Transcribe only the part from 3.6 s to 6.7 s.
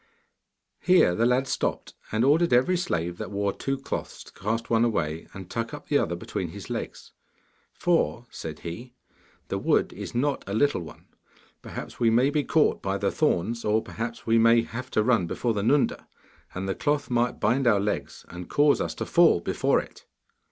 cloths to cast one away and tuck up the other between